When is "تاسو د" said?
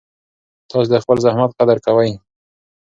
0.69-0.95